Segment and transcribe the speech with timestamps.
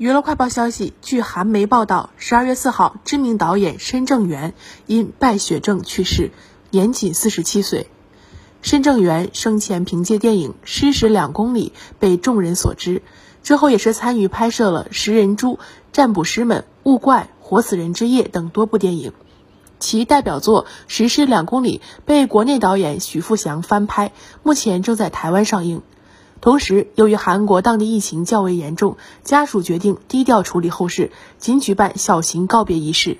[0.00, 4.54] 娱乐快报消息，据韩媒报道，十二月四号，知名导演申正元
[4.86, 6.30] 因败血症去世，
[6.70, 7.86] 年仅四十七岁。
[8.62, 13.02] 申正元生前凭借电影《失时两公里》被众人所知，
[13.42, 15.56] 之后也是参与拍摄了《食人猪》
[15.92, 19.12] 《占卜师们》《物怪》《活死人之夜》等多部电影。
[19.80, 24.12] 其代表作《十失两公里》被国内导演许富祥翻拍，
[24.42, 25.82] 目前正在台湾上映。
[26.40, 33.18] 同时，由于韩国当地疫情较为严重，家属决定低调处理后事，仅举办小型告别仪式。